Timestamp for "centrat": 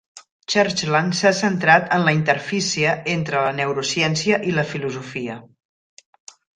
1.39-1.85